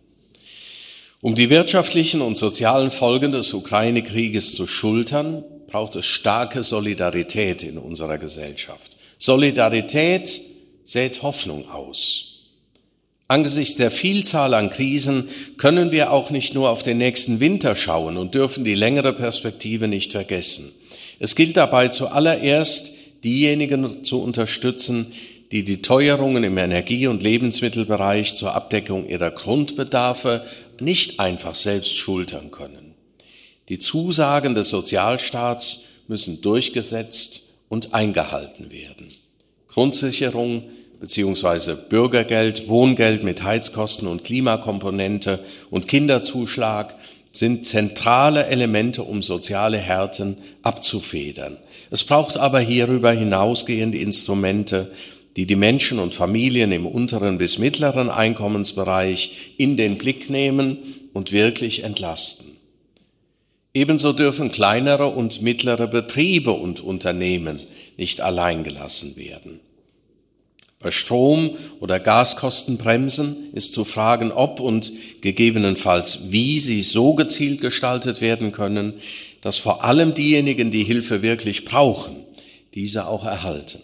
Um 1.22 1.36
die 1.36 1.50
wirtschaftlichen 1.50 2.22
und 2.22 2.38
sozialen 2.38 2.92
Folgen 2.92 3.32
des 3.32 3.54
Ukraine-Krieges 3.54 4.54
zu 4.54 4.68
schultern, 4.68 5.44
braucht 5.68 5.96
es 5.96 6.06
starke 6.06 6.64
Solidarität 6.64 7.64
in 7.64 7.78
unserer 7.78 8.18
Gesellschaft. 8.18 8.98
Solidarität 9.18 10.42
sät 10.84 11.22
Hoffnung 11.24 11.70
aus. 11.70 12.28
Angesichts 13.28 13.76
der 13.76 13.92
Vielzahl 13.92 14.54
an 14.54 14.70
Krisen 14.70 15.28
können 15.58 15.92
wir 15.92 16.14
auch 16.14 16.30
nicht 16.30 16.54
nur 16.54 16.70
auf 16.70 16.82
den 16.82 16.98
nächsten 16.98 17.42
Winter 17.42 17.76
schauen 17.76 18.16
und 18.16 18.34
dürfen 18.34 18.64
die 18.64 18.76
längere 18.76 19.12
Perspektive 19.12 19.90
nicht 19.90 20.14
vergessen. 20.14 20.72
Es 21.20 21.36
gilt 21.36 21.58
dabei 21.58 21.90
zuallererst, 21.90 22.94
diejenigen 23.24 24.04
zu 24.04 24.22
unterstützen, 24.22 25.12
die 25.52 25.64
die 25.64 25.82
Teuerungen 25.82 26.44
im 26.44 26.58
Energie- 26.58 27.08
und 27.08 27.24
Lebensmittelbereich 27.24 28.36
zur 28.36 28.54
Abdeckung 28.54 29.08
ihrer 29.08 29.32
Grundbedarfe 29.32 30.44
nicht 30.80 31.20
einfach 31.20 31.56
selbst 31.56 31.96
schultern 31.96 32.52
können. 32.52 32.94
Die 33.70 33.80
Zusagen 33.80 34.56
des 34.56 34.70
Sozialstaats 34.70 35.86
müssen 36.08 36.42
durchgesetzt 36.42 37.60
und 37.70 37.94
eingehalten 37.94 38.72
werden. 38.72 39.08
Grundsicherung 39.68 40.64
bzw. 41.00 41.76
Bürgergeld, 41.90 42.68
Wohngeld 42.68 43.24
mit 43.24 43.44
Heizkosten 43.44 44.08
und 44.08 44.24
Klimakomponente 44.24 45.40
und 45.70 45.88
Kinderzuschlag 45.88 46.96
sind 47.32 47.66
zentrale 47.66 48.48
Elemente, 48.48 49.04
um 49.04 49.22
soziale 49.22 49.78
Härten 49.78 50.38
abzufedern. 50.64 51.58
Es 51.92 52.04
braucht 52.04 52.38
aber 52.38 52.60
hierüber 52.60 53.12
hinausgehende 53.12 53.98
Instrumente, 53.98 54.92
die 55.38 55.46
die 55.46 55.56
Menschen 55.56 56.00
und 56.00 56.16
Familien 56.16 56.72
im 56.72 56.88
unteren 56.88 57.38
bis 57.38 57.60
mittleren 57.60 58.10
Einkommensbereich 58.10 59.54
in 59.58 59.78
den 59.78 60.00
Blick 60.00 60.32
nehmen 60.32 60.80
und 61.14 61.32
wirklich 61.32 61.84
entlasten. 61.84 62.58
Ebenso 63.72 64.14
dürfen 64.14 64.50
kleinere 64.50 65.10
und 65.10 65.44
mittlere 65.44 65.86
Betriebe 65.88 66.52
und 66.52 66.82
Unternehmen 66.82 67.60
nicht 67.98 68.20
allein 68.20 68.64
gelassen 68.64 69.16
werden. 69.16 69.60
Bei 70.80 70.90
Strom- 70.90 71.56
oder 71.80 72.00
Gaskostenbremsen 72.00 73.54
ist 73.54 73.74
zu 73.74 73.86
fragen, 73.86 74.32
ob 74.32 74.60
und 74.60 74.92
gegebenenfalls 75.22 76.32
wie 76.32 76.60
sie 76.60 76.82
so 76.82 77.14
gezielt 77.14 77.62
gestaltet 77.62 78.22
werden 78.22 78.52
können, 78.52 78.94
dass 79.42 79.58
vor 79.58 79.84
allem 79.84 80.16
diejenigen, 80.16 80.72
die 80.72 80.84
Hilfe 80.84 81.22
wirklich 81.22 81.66
brauchen, 81.66 82.16
diese 82.74 83.08
auch 83.08 83.26
erhalten. 83.26 83.80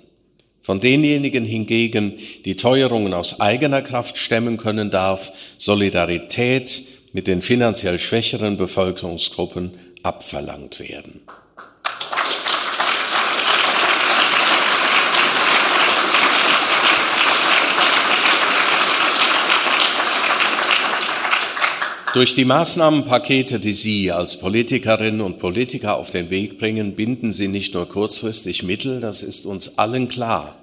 Von 0.64 0.80
denjenigen 0.80 1.44
hingegen, 1.44 2.14
die 2.46 2.56
Teuerungen 2.56 3.14
aus 3.14 3.42
eigener 3.42 3.82
Kraft 3.82 4.18
stemmen 4.18 4.56
können, 4.56 4.90
darf 4.90 5.34
Solidarität 5.58 6.84
mit 7.12 7.28
den 7.28 7.42
finanziell 7.42 8.00
schwächeren 8.00 8.56
Bevölkerungsgruppen 8.56 9.74
abverlangt 10.04 10.80
werden. 10.80 11.20
Durch 22.14 22.36
die 22.36 22.46
Maßnahmenpakete, 22.46 23.60
die 23.60 23.74
Sie 23.74 24.12
als 24.12 24.38
Politikerinnen 24.38 25.20
und 25.20 25.40
Politiker 25.40 25.98
auf 25.98 26.12
den 26.12 26.30
Weg 26.30 26.60
bringen, 26.60 26.94
binden 26.94 27.32
Sie 27.32 27.48
nicht 27.48 27.74
nur 27.74 27.90
kurzfristig 27.90 28.62
Mittel, 28.62 29.00
das 29.00 29.24
ist 29.24 29.48
uns 29.48 29.80
allen 29.80 30.10
klar. 30.10 30.56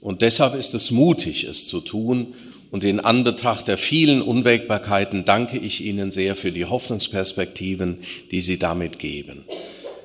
Und 0.00 0.20
deshalb 0.20 0.56
ist 0.56 0.74
es 0.74 0.90
mutig, 0.90 1.44
es 1.44 1.68
zu 1.68 1.80
tun 1.80 2.34
und 2.72 2.82
in 2.82 2.98
Anbetracht 2.98 3.68
der 3.68 3.78
vielen 3.78 4.20
Unwägbarkeiten 4.20 5.24
danke 5.24 5.58
ich 5.58 5.84
Ihnen 5.84 6.10
sehr 6.10 6.34
für 6.34 6.50
die 6.50 6.64
Hoffnungsperspektiven, 6.64 7.98
die 8.32 8.40
Sie 8.40 8.58
damit 8.58 8.98
geben. 8.98 9.44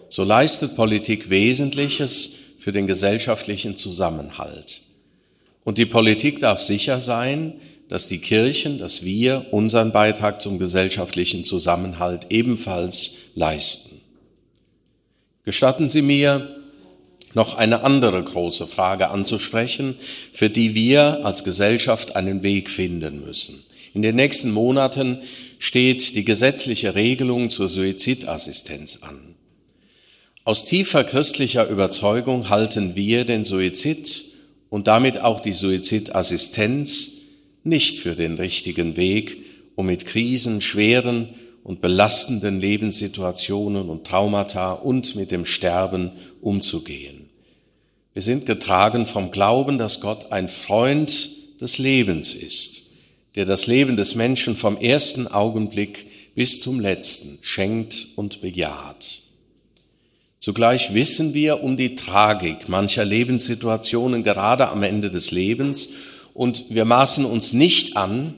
So 0.07 0.23
leistet 0.23 0.75
Politik 0.75 1.31
Wesentliches 1.31 2.33
für 2.59 2.71
den 2.71 2.85
gesellschaftlichen 2.85 3.75
Zusammenhalt. 3.75 4.83
Und 5.63 5.79
die 5.79 5.87
Politik 5.87 6.39
darf 6.41 6.61
sicher 6.61 6.99
sein, 6.99 7.55
dass 7.89 8.07
die 8.07 8.19
Kirchen, 8.19 8.77
dass 8.77 9.03
wir 9.03 9.47
unseren 9.51 9.91
Beitrag 9.91 10.39
zum 10.39 10.59
gesellschaftlichen 10.59 11.43
Zusammenhalt 11.43 12.27
ebenfalls 12.29 13.31
leisten. 13.35 13.99
Gestatten 15.43 15.89
Sie 15.89 16.03
mir, 16.03 16.55
noch 17.33 17.57
eine 17.57 17.83
andere 17.83 18.23
große 18.23 18.65
Frage 18.65 19.09
anzusprechen, 19.09 19.95
für 20.31 20.49
die 20.49 20.73
wir 20.73 21.25
als 21.25 21.43
Gesellschaft 21.43 22.15
einen 22.15 22.41
Weg 22.41 22.69
finden 22.71 23.23
müssen. 23.23 23.63
In 23.93 24.01
den 24.01 24.15
nächsten 24.15 24.51
Monaten 24.51 25.19
steht 25.59 26.15
die 26.15 26.25
gesetzliche 26.25 26.95
Regelung 26.95 27.49
zur 27.49 27.69
Suizidassistenz 27.69 29.03
an. 29.03 29.35
Aus 30.43 30.65
tiefer 30.65 31.03
christlicher 31.03 31.67
Überzeugung 31.67 32.49
halten 32.49 32.95
wir 32.95 33.25
den 33.25 33.43
Suizid 33.43 34.25
und 34.69 34.87
damit 34.87 35.19
auch 35.19 35.39
die 35.39 35.53
Suizidassistenz 35.53 37.18
nicht 37.63 37.97
für 37.97 38.15
den 38.15 38.35
richtigen 38.35 38.95
Weg, 38.97 39.43
um 39.75 39.85
mit 39.85 40.05
Krisen, 40.05 40.61
schweren 40.61 41.29
und 41.63 41.81
belastenden 41.81 42.59
Lebenssituationen 42.59 43.89
und 43.89 44.05
Traumata 44.05 44.73
und 44.73 45.15
mit 45.15 45.31
dem 45.31 45.45
Sterben 45.45 46.11
umzugehen. 46.41 47.29
Wir 48.13 48.21
sind 48.21 48.45
getragen 48.45 49.05
vom 49.05 49.31
Glauben, 49.31 49.77
dass 49.77 50.01
Gott 50.01 50.31
ein 50.31 50.49
Freund 50.49 51.29
des 51.61 51.77
Lebens 51.77 52.33
ist, 52.33 52.91
der 53.35 53.45
das 53.45 53.67
Leben 53.67 53.97
des 53.97 54.15
Menschen 54.15 54.55
vom 54.55 54.77
ersten 54.77 55.27
Augenblick 55.27 56.07
bis 56.35 56.61
zum 56.61 56.79
letzten 56.79 57.37
schenkt 57.41 58.07
und 58.15 58.41
bejaht. 58.41 59.21
Zugleich 60.39 60.93
wissen 60.93 61.33
wir 61.33 61.63
um 61.63 61.75
die 61.75 61.95
Tragik 61.95 62.69
mancher 62.69 63.03
Lebenssituationen 63.03 64.23
gerade 64.23 64.69
am 64.69 64.83
Ende 64.83 65.09
des 65.09 65.31
Lebens 65.31 65.89
und 66.39 66.69
wir 66.69 66.85
maßen 66.85 67.25
uns 67.25 67.51
nicht 67.51 67.97
an, 67.97 68.33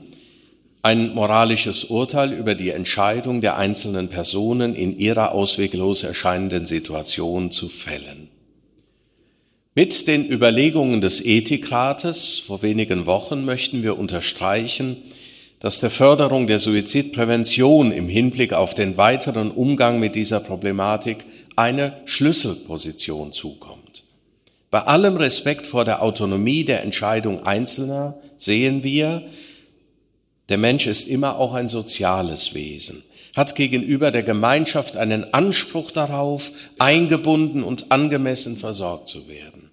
ein 0.82 1.14
moralisches 1.14 1.84
Urteil 1.84 2.32
über 2.32 2.56
die 2.56 2.70
Entscheidung 2.70 3.40
der 3.40 3.58
einzelnen 3.58 4.08
Personen 4.08 4.74
in 4.74 4.98
ihrer 4.98 5.30
ausweglos 5.30 6.02
erscheinenden 6.02 6.66
Situation 6.66 7.52
zu 7.52 7.68
fällen. 7.68 8.26
Mit 9.76 10.08
den 10.08 10.28
Überlegungen 10.28 11.00
des 11.00 11.24
Ethikrates 11.24 12.40
vor 12.44 12.62
wenigen 12.62 13.06
Wochen 13.06 13.44
möchten 13.44 13.84
wir 13.84 13.96
unterstreichen, 13.96 14.96
dass 15.60 15.78
der 15.78 15.90
Förderung 15.90 16.48
der 16.48 16.58
Suizidprävention 16.58 17.92
im 17.92 18.08
Hinblick 18.08 18.52
auf 18.52 18.74
den 18.74 18.96
weiteren 18.96 19.52
Umgang 19.52 20.00
mit 20.00 20.16
dieser 20.16 20.40
Problematik 20.40 21.18
eine 21.54 21.92
Schlüsselposition 22.06 23.30
zukommt. 23.30 24.02
Bei 24.72 24.80
allem 24.84 25.18
Respekt 25.18 25.66
vor 25.66 25.84
der 25.84 26.00
Autonomie 26.02 26.64
der 26.64 26.82
Entscheidung 26.82 27.44
Einzelner 27.44 28.14
sehen 28.38 28.82
wir, 28.82 29.22
der 30.48 30.56
Mensch 30.56 30.86
ist 30.86 31.08
immer 31.08 31.38
auch 31.38 31.52
ein 31.52 31.68
soziales 31.68 32.54
Wesen, 32.54 33.04
hat 33.36 33.54
gegenüber 33.54 34.10
der 34.10 34.22
Gemeinschaft 34.22 34.96
einen 34.96 35.34
Anspruch 35.34 35.90
darauf, 35.90 36.52
eingebunden 36.78 37.64
und 37.64 37.92
angemessen 37.92 38.56
versorgt 38.56 39.08
zu 39.08 39.28
werden. 39.28 39.70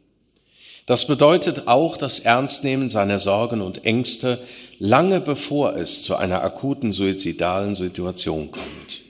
Das 0.86 1.08
bedeutet 1.08 1.70
auch 1.70 1.96
das 1.96 2.20
Ernstnehmen 2.20 2.90
seiner 2.90 3.20
Sorgen 3.20 3.62
und 3.62 3.86
Ängste 3.86 4.38
lange 4.80 5.22
bevor 5.22 5.78
es 5.78 6.04
zu 6.04 6.18
einer 6.18 6.44
akuten 6.44 6.92
suizidalen 6.92 7.74
Situation 7.74 8.52
kommt. 8.52 9.09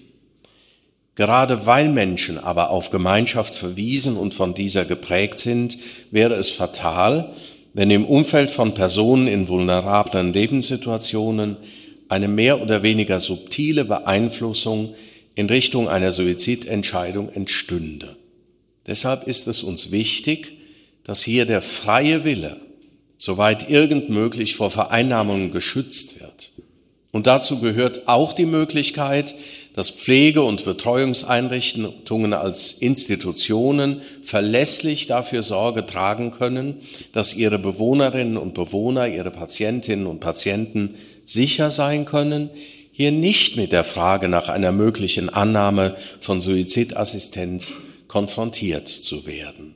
Gerade 1.20 1.66
weil 1.66 1.90
Menschen 1.90 2.38
aber 2.38 2.70
auf 2.70 2.92
Gemeinschaft 2.92 3.54
verwiesen 3.54 4.16
und 4.16 4.34
von 4.34 4.54
dieser 4.54 4.86
geprägt 4.86 5.38
sind, 5.38 5.78
wäre 6.12 6.36
es 6.36 6.50
fatal, 6.50 7.34
wenn 7.74 7.92
im 7.92 8.06
Umfeld 8.06 8.52
von 8.52 8.74
Personen 8.74 9.28
in 9.28 9.50
vulnerablen 9.50 10.32
Lebenssituationen 10.32 11.58
eine 12.08 12.30
mehr 12.30 12.62
oder 12.62 12.84
weniger 12.84 13.20
subtile 13.20 13.84
Beeinflussung 13.84 14.96
in 15.36 15.48
Richtung 15.48 15.90
einer 15.90 16.14
Suizidentscheidung 16.14 17.28
entstünde. 17.28 18.16
Deshalb 18.88 19.28
ist 19.28 19.50
es 19.50 19.62
uns 19.62 19.92
wichtig, 19.92 20.54
dass 21.04 21.22
hier 21.22 21.46
der 21.46 21.62
freie 21.62 22.24
Wille, 22.24 22.56
soweit 23.18 23.70
irgend 23.70 24.10
möglich, 24.10 24.56
vor 24.56 24.72
Vereinnahmungen 24.72 25.52
geschützt 25.52 26.22
wird. 26.22 26.52
Und 27.12 27.28
dazu 27.28 27.60
gehört 27.60 28.08
auch 28.08 28.34
die 28.34 28.46
Möglichkeit, 28.46 29.36
dass 29.80 29.92
Pflege- 29.92 30.42
und 30.42 30.66
Betreuungseinrichtungen 30.66 32.34
als 32.34 32.74
Institutionen 32.74 34.02
verlässlich 34.22 35.08
dafür 35.08 35.42
Sorge 35.42 35.86
tragen 35.86 36.32
können, 36.32 36.82
dass 37.14 37.34
ihre 37.34 37.60
Bewohnerinnen 37.60 38.36
und 38.36 38.54
Bewohner, 38.54 39.08
ihre 39.08 39.32
Patientinnen 39.32 40.06
und 40.06 40.20
Patienten 40.20 40.96
sicher 41.24 41.72
sein 41.72 42.04
können, 42.04 42.50
hier 42.92 43.14
nicht 43.14 43.56
mit 43.56 43.72
der 43.72 43.86
Frage 43.86 44.28
nach 44.28 44.50
einer 44.50 44.74
möglichen 44.74 45.30
Annahme 45.30 45.96
von 46.20 46.42
Suizidassistenz 46.42 47.78
konfrontiert 48.10 48.90
zu 48.90 49.26
werden. 49.28 49.76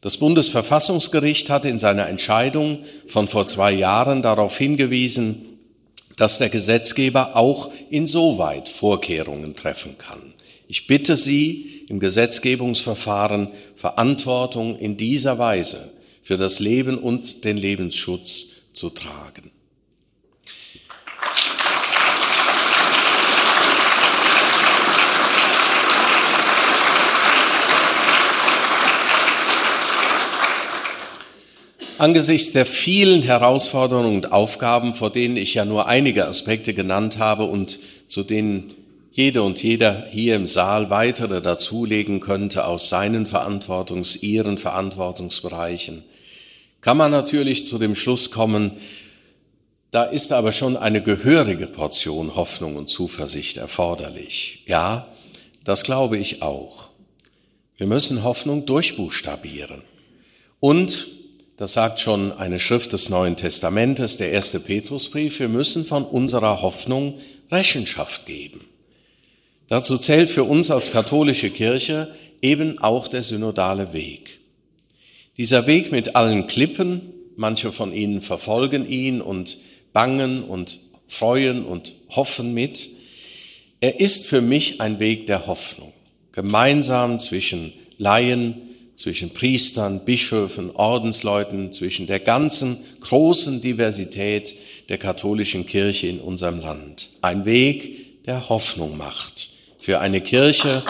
Das 0.00 0.16
Bundesverfassungsgericht 0.16 1.50
hat 1.50 1.66
in 1.66 1.78
seiner 1.78 2.08
Entscheidung 2.08 2.78
von 3.06 3.28
vor 3.28 3.46
zwei 3.46 3.72
Jahren 3.72 4.22
darauf 4.22 4.56
hingewiesen, 4.56 5.45
dass 6.16 6.38
der 6.38 6.48
Gesetzgeber 6.48 7.36
auch 7.36 7.70
insoweit 7.90 8.68
Vorkehrungen 8.68 9.54
treffen 9.54 9.96
kann. 9.98 10.34
Ich 10.66 10.86
bitte 10.86 11.16
Sie, 11.16 11.84
im 11.88 12.00
Gesetzgebungsverfahren 12.00 13.48
Verantwortung 13.76 14.78
in 14.78 14.96
dieser 14.96 15.38
Weise 15.38 15.92
für 16.22 16.36
das 16.36 16.58
Leben 16.58 16.98
und 16.98 17.44
den 17.44 17.56
Lebensschutz 17.56 18.72
zu 18.72 18.90
tragen. 18.90 19.52
Angesichts 31.98 32.52
der 32.52 32.66
vielen 32.66 33.22
Herausforderungen 33.22 34.16
und 34.16 34.32
Aufgaben, 34.32 34.92
vor 34.92 35.10
denen 35.10 35.38
ich 35.38 35.54
ja 35.54 35.64
nur 35.64 35.86
einige 35.86 36.26
Aspekte 36.26 36.74
genannt 36.74 37.18
habe 37.18 37.44
und 37.44 37.78
zu 38.06 38.22
denen 38.22 38.74
jede 39.10 39.42
und 39.42 39.62
jeder 39.62 40.06
hier 40.10 40.36
im 40.36 40.46
Saal 40.46 40.90
weitere 40.90 41.40
dazulegen 41.40 42.20
könnte 42.20 42.66
aus 42.66 42.90
seinen 42.90 43.26
Verantwortungs-, 43.26 44.22
ihren 44.22 44.58
Verantwortungsbereichen, 44.58 46.04
kann 46.82 46.98
man 46.98 47.10
natürlich 47.10 47.64
zu 47.64 47.78
dem 47.78 47.94
Schluss 47.94 48.30
kommen, 48.30 48.72
da 49.90 50.04
ist 50.04 50.34
aber 50.34 50.52
schon 50.52 50.76
eine 50.76 51.02
gehörige 51.02 51.66
Portion 51.66 52.34
Hoffnung 52.34 52.76
und 52.76 52.90
Zuversicht 52.90 53.56
erforderlich. 53.56 54.64
Ja, 54.66 55.08
das 55.64 55.82
glaube 55.82 56.18
ich 56.18 56.42
auch. 56.42 56.90
Wir 57.78 57.86
müssen 57.86 58.22
Hoffnung 58.22 58.66
durchbuchstabieren. 58.66 59.80
Und 60.60 61.15
das 61.56 61.72
sagt 61.72 62.00
schon 62.00 62.32
eine 62.32 62.58
Schrift 62.58 62.92
des 62.92 63.08
Neuen 63.08 63.36
Testamentes, 63.36 64.18
der 64.18 64.30
erste 64.30 64.60
Petrusbrief, 64.60 65.40
wir 65.40 65.48
müssen 65.48 65.84
von 65.84 66.04
unserer 66.04 66.60
Hoffnung 66.60 67.18
Rechenschaft 67.50 68.26
geben. 68.26 68.60
Dazu 69.68 69.96
zählt 69.96 70.30
für 70.30 70.44
uns 70.44 70.70
als 70.70 70.92
katholische 70.92 71.50
Kirche 71.50 72.14
eben 72.42 72.78
auch 72.78 73.08
der 73.08 73.22
synodale 73.22 73.92
Weg. 73.92 74.38
Dieser 75.38 75.66
Weg 75.66 75.92
mit 75.92 76.14
allen 76.14 76.46
Klippen, 76.46 77.12
manche 77.36 77.72
von 77.72 77.92
ihnen 77.92 78.20
verfolgen 78.20 78.88
ihn 78.88 79.20
und 79.20 79.58
bangen 79.92 80.44
und 80.44 80.78
freuen 81.06 81.64
und 81.64 81.94
hoffen 82.10 82.52
mit, 82.54 82.90
er 83.80 84.00
ist 84.00 84.26
für 84.26 84.40
mich 84.40 84.80
ein 84.80 84.98
Weg 85.00 85.26
der 85.26 85.46
Hoffnung, 85.46 85.92
gemeinsam 86.32 87.18
zwischen 87.18 87.72
Laien, 87.98 88.65
zwischen 88.96 89.30
Priestern, 89.30 90.04
Bischöfen, 90.04 90.74
Ordensleuten, 90.74 91.70
zwischen 91.70 92.06
der 92.06 92.18
ganzen 92.18 92.78
großen 93.00 93.60
Diversität 93.60 94.54
der 94.88 94.98
katholischen 94.98 95.66
Kirche 95.66 96.08
in 96.08 96.18
unserem 96.18 96.60
Land. 96.60 97.10
Ein 97.20 97.44
Weg, 97.44 98.24
der 98.24 98.48
Hoffnung 98.48 98.96
macht 98.96 99.50
für 99.78 100.00
eine 100.00 100.20
Kirche, 100.20 100.82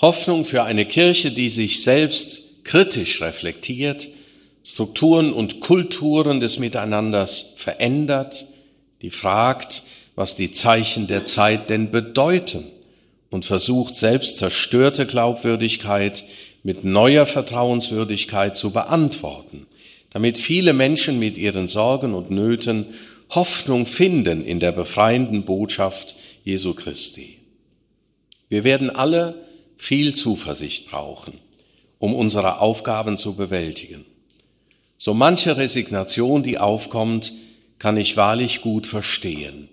Hoffnung 0.00 0.44
für 0.44 0.64
eine 0.64 0.86
Kirche, 0.86 1.30
die 1.30 1.50
sich 1.50 1.82
selbst 1.82 2.64
kritisch 2.64 3.20
reflektiert, 3.20 4.08
Strukturen 4.72 5.32
und 5.32 5.58
Kulturen 5.58 6.38
des 6.38 6.60
Miteinanders 6.60 7.54
verändert, 7.56 8.46
die 9.02 9.10
fragt, 9.10 9.82
was 10.14 10.36
die 10.36 10.52
Zeichen 10.52 11.08
der 11.08 11.24
Zeit 11.24 11.70
denn 11.70 11.90
bedeuten 11.90 12.64
und 13.30 13.44
versucht 13.44 13.96
selbst 13.96 14.38
zerstörte 14.38 15.06
Glaubwürdigkeit 15.06 16.22
mit 16.62 16.84
neuer 16.84 17.26
Vertrauenswürdigkeit 17.26 18.54
zu 18.54 18.70
beantworten, 18.70 19.66
damit 20.10 20.38
viele 20.38 20.72
Menschen 20.72 21.18
mit 21.18 21.36
ihren 21.36 21.66
Sorgen 21.66 22.14
und 22.14 22.30
Nöten 22.30 22.86
Hoffnung 23.30 23.86
finden 23.86 24.44
in 24.44 24.60
der 24.60 24.70
befreienden 24.70 25.44
Botschaft 25.44 26.14
Jesu 26.44 26.74
Christi. 26.74 27.38
Wir 28.48 28.62
werden 28.62 28.90
alle 28.90 29.34
viel 29.76 30.14
Zuversicht 30.14 30.88
brauchen, 30.88 31.32
um 31.98 32.14
unsere 32.14 32.60
Aufgaben 32.60 33.16
zu 33.16 33.34
bewältigen. 33.34 34.04
So 35.02 35.14
manche 35.14 35.56
Resignation, 35.56 36.42
die 36.42 36.58
aufkommt, 36.58 37.32
kann 37.78 37.96
ich 37.96 38.18
wahrlich 38.18 38.60
gut 38.60 38.86
verstehen. 38.86 39.70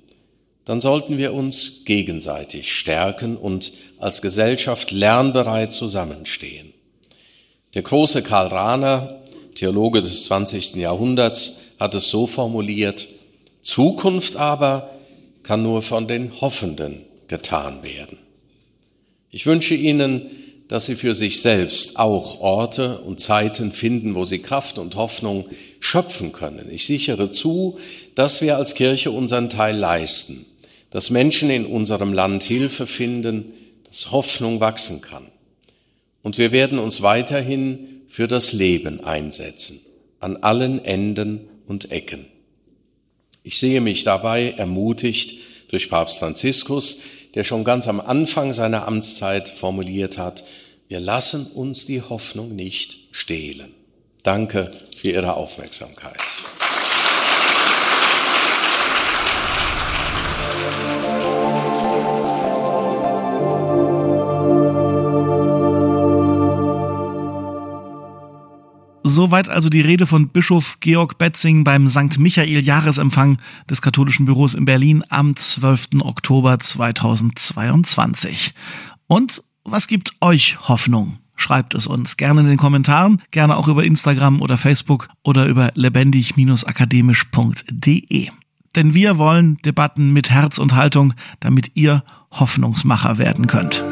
Dann 0.64 0.80
sollten 0.80 1.18
wir 1.18 1.34
uns 1.34 1.84
gegenseitig 1.84 2.72
stärken 2.72 3.36
und 3.36 3.74
als 4.00 4.22
Gesellschaft 4.22 4.92
lernbereit 4.92 5.74
zusammenstehen. 5.74 6.74
Der 7.74 7.82
große 7.82 8.24
Karl 8.24 8.48
Rahner, 8.48 9.22
Theologe 9.54 10.02
des 10.02 10.24
20. 10.24 10.76
Jahrhunderts, 10.76 11.60
hat 11.78 11.94
es 11.94 12.10
so 12.10 12.26
formuliert, 12.26 13.10
Zukunft 13.62 14.38
aber 14.38 14.92
kann 15.44 15.62
nur 15.62 15.82
von 15.82 16.08
den 16.08 16.40
Hoffenden 16.40 17.02
getan 17.28 17.84
werden. 17.84 18.18
Ich 19.30 19.46
wünsche 19.46 19.76
Ihnen, 19.76 20.30
dass 20.68 20.86
Sie 20.86 20.96
für 20.96 21.16
sich 21.16 21.42
selbst 21.42 21.98
auch 21.98 22.40
Orte 22.40 23.00
und 23.00 23.20
Zeiten 23.20 23.72
finden, 23.72 24.16
wo 24.16 24.26
Sie 24.26 24.40
Kraft 24.40 24.78
und 24.78 24.96
Hoffnung 24.96 25.48
schöpfen 25.80 26.34
können. 26.34 26.70
Ich 26.70 26.86
sichere 26.86 27.32
zu, 27.32 27.80
dass 28.16 28.42
wir 28.42 28.58
als 28.58 28.74
Kirche 28.74 29.12
unseren 29.12 29.50
Teil 29.50 29.78
leisten, 29.78 30.46
dass 30.90 31.10
Menschen 31.10 31.50
in 31.50 31.66
unserem 31.66 32.14
Land 32.14 32.44
Hilfe 32.44 32.86
finden, 32.88 33.54
dass 33.86 34.12
Hoffnung 34.12 34.60
wachsen 34.60 35.02
kann. 35.02 35.26
Und 36.22 36.38
wir 36.38 36.52
werden 36.52 36.80
uns 36.80 37.02
weiterhin 37.02 38.02
für 38.10 38.28
das 38.28 38.52
Leben 38.52 39.04
einsetzen, 39.04 39.80
an 40.20 40.38
allen 40.38 40.84
Enden 40.84 41.48
und 41.68 41.92
Ecken. 41.92 42.26
Ich 43.44 43.60
sehe 43.60 43.80
mich 43.80 44.04
dabei 44.04 44.52
ermutigt 44.58 45.40
durch 45.70 45.90
Papst 45.90 46.20
Franziskus, 46.20 47.00
der 47.36 47.44
schon 47.44 47.64
ganz 47.64 47.88
am 47.88 48.00
Anfang 48.00 48.54
seiner 48.54 48.88
Amtszeit 48.88 49.50
formuliert 49.50 50.18
hat, 50.18 50.44
wir 50.88 51.00
lassen 51.00 51.48
uns 51.54 51.86
die 51.86 52.02
Hoffnung 52.02 52.56
nicht 52.56 52.98
stehlen. 53.12 53.74
Danke 54.24 54.72
für 54.96 55.10
Ihre 55.10 55.36
Aufmerksamkeit. 55.36 56.22
Soweit 69.18 69.50
also 69.50 69.68
die 69.70 69.82
Rede 69.82 70.06
von 70.06 70.30
Bischof 70.30 70.78
Georg 70.80 71.18
Betzing 71.18 71.64
beim 71.64 71.88
St. 71.88 72.20
Michael 72.20 72.64
Jahresempfang 72.64 73.40
des 73.68 73.82
katholischen 73.82 74.28
Büros 74.28 74.54
in 74.54 74.66
Berlin 74.66 75.04
am 75.10 75.36
12. 75.36 76.02
Oktober 76.02 76.60
2022. 76.60 78.54
Und 79.08 79.42
was 79.64 79.88
gibt 79.88 80.12
euch 80.22 80.60
Hoffnung? 80.70 81.18
Schreibt 81.36 81.74
es 81.74 81.88
uns 81.88 82.18
gerne 82.18 82.42
in 82.42 82.48
den 82.48 82.58
Kommentaren, 82.58 83.24
gerne 83.32 83.58
auch 83.58 83.68
über 83.68 83.84
Instagram 83.84 84.40
oder 84.40 84.56
Facebook 84.56 85.10
oder 85.24 85.48
über 85.48 85.72
lebendig-akademisch.de. 85.74 88.30
Denn 88.76 88.94
wir 88.94 89.18
wollen 89.18 89.58
Debatten 89.66 90.14
mit 90.14 90.30
Herz 90.30 90.60
und 90.60 90.76
Haltung, 90.76 91.16
damit 91.40 91.72
ihr 91.74 92.04
Hoffnungsmacher 92.30 93.18
werden 93.18 93.48
könnt. 93.48 93.84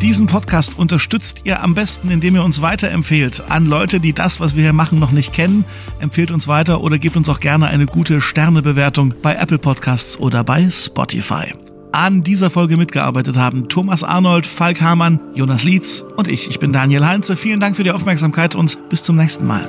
Diesen 0.00 0.26
Podcast 0.26 0.78
unterstützt 0.78 1.42
ihr 1.44 1.62
am 1.62 1.74
besten, 1.74 2.10
indem 2.10 2.34
ihr 2.34 2.42
uns 2.42 2.62
weiterempfehlt 2.62 3.42
an 3.50 3.66
Leute, 3.66 4.00
die 4.00 4.14
das, 4.14 4.40
was 4.40 4.56
wir 4.56 4.62
hier 4.62 4.72
machen, 4.72 4.98
noch 4.98 5.12
nicht 5.12 5.34
kennen. 5.34 5.66
Empfehlt 5.98 6.30
uns 6.30 6.48
weiter 6.48 6.80
oder 6.80 6.98
gebt 6.98 7.18
uns 7.18 7.28
auch 7.28 7.38
gerne 7.38 7.66
eine 7.66 7.84
gute 7.84 8.22
Sternebewertung 8.22 9.12
bei 9.20 9.34
Apple 9.34 9.58
Podcasts 9.58 10.18
oder 10.18 10.42
bei 10.42 10.70
Spotify. 10.70 11.52
An 11.92 12.22
dieser 12.22 12.48
Folge 12.48 12.78
mitgearbeitet 12.78 13.36
haben 13.36 13.68
Thomas 13.68 14.02
Arnold, 14.02 14.46
Falk 14.46 14.80
Hamann, 14.80 15.20
Jonas 15.34 15.64
Lietz 15.64 16.02
und 16.16 16.28
ich. 16.28 16.48
Ich 16.48 16.58
bin 16.58 16.72
Daniel 16.72 17.04
Heinze. 17.04 17.36
Vielen 17.36 17.60
Dank 17.60 17.76
für 17.76 17.84
die 17.84 17.90
Aufmerksamkeit 17.90 18.54
und 18.54 18.88
bis 18.88 19.02
zum 19.02 19.16
nächsten 19.16 19.46
Mal. 19.46 19.68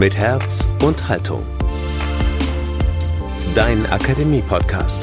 Mit 0.00 0.16
Herz 0.16 0.66
und 0.82 1.08
Haltung. 1.08 1.44
Dein 3.54 3.86
Akademie-Podcast. 3.86 5.02